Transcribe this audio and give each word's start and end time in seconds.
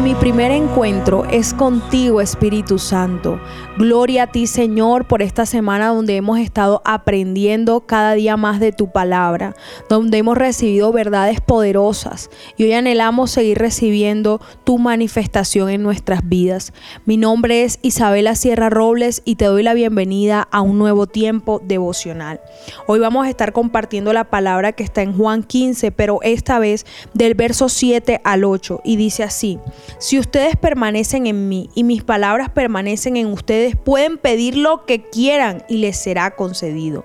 mi 0.00 0.14
primer 0.14 0.50
encuentro 0.52 1.26
es 1.26 1.52
contigo, 1.52 2.22
Espíritu 2.22 2.78
Santo. 2.78 3.38
Gloria 3.76 4.22
a 4.22 4.26
ti, 4.26 4.46
Señor, 4.46 5.06
por 5.06 5.20
esta 5.20 5.44
semana 5.44 5.88
donde 5.88 6.16
hemos 6.16 6.38
estado 6.38 6.80
aprendiendo 6.86 7.80
cada 7.80 8.14
día 8.14 8.38
más 8.38 8.58
de 8.58 8.72
tu 8.72 8.90
palabra, 8.90 9.54
donde 9.90 10.18
hemos 10.18 10.38
recibido 10.38 10.92
verdades 10.92 11.42
poderosas 11.42 12.30
y 12.56 12.64
hoy 12.64 12.72
anhelamos 12.72 13.32
seguir 13.32 13.58
recibiendo 13.58 14.40
tu 14.64 14.78
manifestación 14.78 15.68
en 15.68 15.82
nuestras 15.82 16.26
vidas. 16.26 16.72
Mi 17.04 17.18
nombre 17.18 17.64
es 17.64 17.78
Isabela 17.82 18.34
Sierra 18.34 18.70
Robles 18.70 19.20
y 19.26 19.34
te 19.34 19.44
doy 19.44 19.62
la 19.62 19.74
bienvenida 19.74 20.48
a 20.50 20.62
un 20.62 20.78
nuevo 20.78 21.06
tiempo 21.06 21.60
devocional. 21.62 22.40
Hoy 22.86 22.98
vamos 22.98 23.26
a 23.26 23.30
estar 23.30 23.52
compartiendo 23.52 24.14
la 24.14 24.24
palabra 24.24 24.72
que 24.72 24.84
está 24.84 25.02
en 25.02 25.12
Juan 25.12 25.42
15, 25.42 25.92
pero 25.92 26.20
esta 26.22 26.58
vez 26.58 26.86
del 27.12 27.34
verso 27.34 27.68
7 27.68 28.22
al 28.24 28.44
8 28.44 28.80
y 28.84 28.96
dice 28.96 29.22
así, 29.22 29.58
si 29.98 30.18
ustedes 30.18 30.56
permanecen 30.56 31.26
en 31.26 31.48
mí 31.48 31.70
y 31.74 31.84
mis 31.84 32.02
palabras 32.02 32.50
permanecen 32.50 33.16
en 33.16 33.26
ustedes, 33.26 33.76
pueden 33.76 34.18
pedir 34.18 34.56
lo 34.56 34.84
que 34.86 35.02
quieran 35.02 35.64
y 35.68 35.78
les 35.78 35.96
será 35.96 36.32
concedido. 36.32 37.04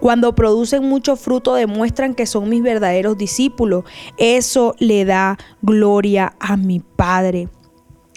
Cuando 0.00 0.34
producen 0.34 0.84
mucho 0.84 1.16
fruto 1.16 1.54
demuestran 1.54 2.14
que 2.14 2.26
son 2.26 2.48
mis 2.48 2.62
verdaderos 2.62 3.16
discípulos. 3.16 3.84
Eso 4.18 4.74
le 4.78 5.04
da 5.04 5.38
gloria 5.62 6.34
a 6.40 6.56
mi 6.56 6.80
Padre. 6.80 7.48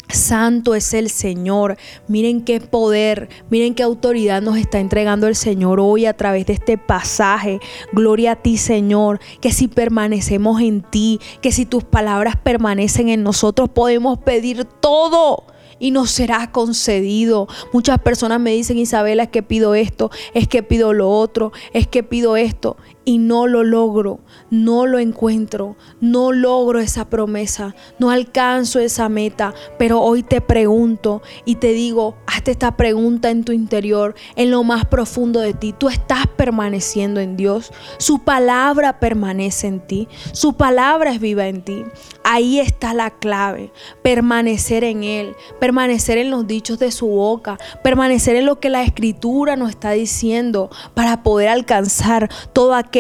Santo 0.10 0.76
es 0.76 0.94
el 0.94 1.10
Señor. 1.10 1.78
Miren 2.08 2.44
qué 2.44 2.60
poder, 2.62 3.30
miren 3.50 3.76
qué 3.76 3.84
autoridad 3.84 4.42
nos 4.42 4.58
está 4.58 4.80
entregando 4.80 5.28
el 5.28 5.36
Señor 5.36 5.80
hoy 5.80 6.06
a 6.06 6.16
través 6.16 6.46
de 6.46 6.54
este 6.54 6.78
pasaje. 6.78 7.60
Gloria 7.92 8.34
a 8.34 8.36
ti, 8.38 8.58
Señor, 8.58 9.20
que 9.42 9.52
si 9.52 9.68
permanecemos 9.68 10.62
en 10.62 10.82
ti, 10.82 11.20
que 11.42 11.52
si 11.52 11.66
tus 11.66 11.84
palabras 11.84 12.36
permanecen 12.36 13.10
en 13.10 13.24
nosotros, 13.24 13.70
podemos 13.70 14.18
pedir 14.20 14.64
todo 14.66 15.44
y 15.80 15.92
nos 15.92 16.12
será 16.12 16.52
concedido. 16.52 17.48
Muchas 17.74 18.00
personas 18.00 18.40
me 18.40 18.52
dicen, 18.52 18.78
Isabela, 18.78 19.24
es 19.24 19.30
que 19.30 19.44
pido 19.44 19.76
esto, 19.76 20.10
es 20.34 20.48
que 20.48 20.64
pido 20.64 20.94
lo 20.94 21.10
otro, 21.10 21.52
es 21.74 21.88
que 21.88 22.04
pido 22.04 22.38
esto 22.38 22.78
y 23.08 23.20
no 23.20 23.48
lo 23.48 23.64
logro, 23.64 24.20
no 24.50 24.86
lo 24.86 25.00
encuentro, 25.00 25.78
no 26.02 26.34
logro 26.34 26.82
esa 26.82 27.10
promesa, 27.10 27.74
no 28.00 28.12
alcanzo 28.12 28.82
esa 28.82 29.08
meta, 29.08 29.54
pero 29.80 30.02
hoy 30.02 30.24
te 30.24 30.42
pregunto 30.42 31.22
y 31.46 31.56
te 31.56 31.72
digo, 31.72 32.18
hazte 32.28 32.52
esta 32.52 32.76
pregunta 32.76 33.30
en 33.30 33.46
tu 33.46 33.54
interior, 33.54 34.14
en 34.36 34.52
lo 34.52 34.62
más 34.66 34.84
profundo 34.84 35.40
de 35.40 35.54
ti. 35.54 35.72
Tú 35.72 35.88
estás 35.88 36.28
permaneciendo 36.28 37.22
en 37.22 37.38
Dios, 37.38 37.72
su 37.98 38.26
palabra 38.26 39.00
permanece 39.00 39.68
en 39.68 39.80
ti, 39.80 40.10
su 40.34 40.58
palabra 40.58 41.14
es 41.14 41.22
viva 41.22 41.48
en 41.48 41.62
ti. 41.62 41.86
Ahí 42.26 42.60
está 42.60 42.94
la 42.94 43.12
clave, 43.12 43.72
permanecer 44.02 44.84
en 44.84 45.06
Él, 45.06 45.34
permanecer 45.62 46.18
en 46.18 46.30
los 46.30 46.46
dichos 46.46 46.78
de 46.78 46.92
su 46.92 47.08
boca, 47.08 47.58
permanecer 47.86 48.36
en 48.36 48.46
lo 48.46 48.60
que 48.60 48.70
la 48.70 48.84
escritura 48.84 49.56
nos 49.56 49.70
está 49.70 49.92
diciendo 49.92 50.70
para 50.94 51.24
poder 51.24 51.48
alcanzar 51.48 52.30
todo 52.52 52.74
aquello 52.74 52.97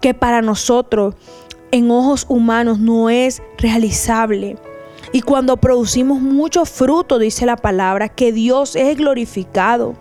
que 0.00 0.14
para 0.14 0.42
nosotros 0.42 1.14
en 1.70 1.90
ojos 1.90 2.26
humanos 2.28 2.78
no 2.78 3.10
es 3.10 3.42
realizable. 3.58 4.56
Y 5.12 5.22
cuando 5.22 5.56
producimos 5.56 6.20
mucho 6.20 6.64
fruto, 6.64 7.18
dice 7.18 7.46
la 7.46 7.56
palabra, 7.56 8.08
que 8.08 8.32
Dios 8.32 8.76
es 8.76 8.96
glorificado, 8.96 9.94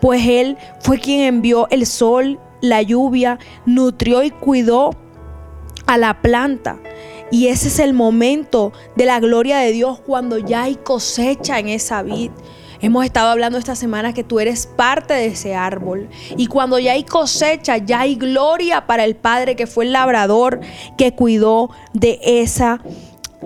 pues 0.00 0.26
Él 0.26 0.56
fue 0.80 0.98
quien 0.98 1.20
envió 1.20 1.68
el 1.70 1.86
sol, 1.86 2.38
la 2.60 2.82
lluvia, 2.82 3.38
nutrió 3.66 4.22
y 4.24 4.30
cuidó 4.30 4.90
a 5.86 5.96
la 5.96 6.20
planta. 6.20 6.78
Y 7.30 7.48
ese 7.48 7.68
es 7.68 7.78
el 7.78 7.92
momento 7.92 8.72
de 8.96 9.06
la 9.06 9.20
gloria 9.20 9.58
de 9.58 9.72
Dios 9.72 10.00
cuando 10.00 10.38
ya 10.38 10.62
hay 10.62 10.76
cosecha 10.76 11.58
en 11.58 11.68
esa 11.68 12.02
vid. 12.02 12.30
Hemos 12.80 13.04
estado 13.04 13.30
hablando 13.30 13.58
esta 13.58 13.74
semana 13.74 14.12
que 14.12 14.22
tú 14.22 14.38
eres 14.38 14.66
parte 14.66 15.12
de 15.14 15.26
ese 15.26 15.56
árbol. 15.56 16.08
Y 16.36 16.46
cuando 16.46 16.78
ya 16.78 16.92
hay 16.92 17.02
cosecha, 17.02 17.78
ya 17.78 18.00
hay 18.00 18.14
gloria 18.14 18.86
para 18.86 19.04
el 19.04 19.16
Padre 19.16 19.56
que 19.56 19.66
fue 19.66 19.84
el 19.84 19.92
labrador 19.92 20.60
que 20.96 21.12
cuidó 21.12 21.70
de 21.92 22.20
esa 22.22 22.80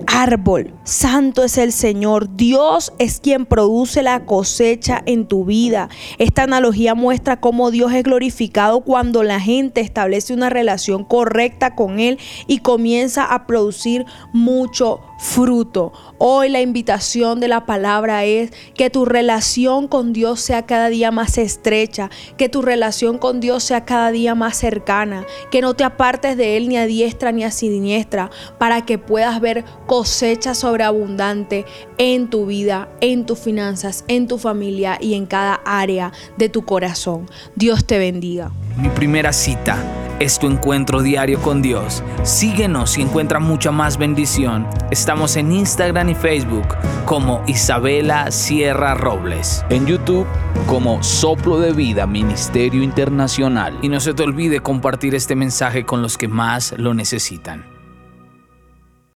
árbol. 0.07 0.75
Santo 0.85 1.45
es 1.45 1.59
el 1.59 1.73
Señor. 1.73 2.37
Dios 2.37 2.93
es 2.99 3.21
quien 3.21 3.47
produce 3.47 4.03
la 4.03 4.25
cosecha 4.25 5.03
en 5.07 5.27
tu 5.27 5.45
vida. 5.45 5.89
Esta 6.19 6.45
analogía 6.45 6.95
muestra 6.95 7.41
cómo 7.41 7.71
Dios 7.71 7.93
es 7.93 8.03
glorificado 8.03 8.81
cuando 8.81 9.23
la 9.23 9.41
gente 9.41 9.81
establece 9.81 10.35
una 10.35 10.51
relación 10.51 11.05
correcta 11.05 11.75
con 11.75 12.01
Él 12.01 12.19
y 12.47 12.59
comienza 12.59 13.25
a 13.25 13.47
producir 13.47 14.07
mucho 14.33 15.01
fruto. 15.23 15.93
Hoy 16.19 16.49
la 16.49 16.61
invitación 16.61 17.39
de 17.39 17.47
la 17.47 17.65
palabra 17.65 18.25
es 18.25 18.51
que 18.75 18.91
tu 18.91 19.05
relación 19.05 19.87
con 19.87 20.13
Dios 20.13 20.41
sea 20.41 20.67
cada 20.67 20.89
día 20.89 21.13
más 21.13 21.39
estrecha, 21.39 22.11
que 22.37 22.49
tu 22.49 22.61
relación 22.61 23.19
con 23.19 23.39
Dios 23.41 23.63
sea 23.63 23.85
cada 23.85 24.11
día 24.11 24.35
más 24.35 24.57
cercana, 24.57 25.25
que 25.53 25.61
no 25.61 25.75
te 25.75 25.85
apartes 25.85 26.37
de 26.37 26.57
Él 26.57 26.69
ni 26.69 26.77
a 26.77 26.87
diestra 26.87 27.31
ni 27.31 27.45
a 27.45 27.53
siniestra, 27.53 28.31
para 28.59 28.85
que 28.85 28.99
puedas 28.99 29.41
ver 29.41 29.65
cosecha 29.87 30.55
sobreabundante 30.55 31.65
en 31.99 32.31
tu 32.31 32.47
vida, 32.47 32.89
en 33.01 33.27
tus 33.27 33.39
finanzas, 33.39 34.05
en 34.09 34.27
tu 34.27 34.39
familia 34.39 34.99
y 35.01 35.15
en 35.15 35.27
cada 35.27 35.55
área 35.65 36.13
de 36.37 36.49
tu 36.49 36.65
corazón. 36.65 37.29
Dios 37.57 37.85
te 37.85 37.99
bendiga. 37.99 38.51
Mi 38.77 38.89
primera 38.89 39.33
cita 39.33 39.77
es 40.23 40.39
tu 40.39 40.47
encuentro 40.47 41.03
diario 41.03 41.41
con 41.43 41.63
Dios. 41.63 42.03
Síguenos 42.23 42.97
y 42.97 43.03
encuentra 43.03 43.41
mucha 43.41 43.73
más 43.73 43.99
bendición. 43.99 44.67
Estamos 44.91 45.37
en 45.37 45.51
Instagram 45.51 46.11
y 46.11 46.15
Facebook 46.15 46.77
como 47.07 47.43
Isabela 47.47 48.31
Sierra 48.31 48.95
Robles. 48.95 49.65
En 49.69 49.87
YouTube 49.87 50.27
como 50.67 51.03
Soplo 51.03 51.59
de 51.59 51.73
Vida 51.73 52.07
Ministerio 52.07 52.83
Internacional. 52.83 53.77
Y 53.83 53.89
no 53.89 54.01
se 54.01 54.15
te 54.15 54.23
olvide 54.23 54.61
compartir 54.61 55.15
este 55.15 55.35
mensaje 55.35 55.85
con 55.85 56.03
los 56.03 56.17
que 56.17 56.29
más 56.29 56.73
lo 56.79 56.95
necesitan. 56.95 57.72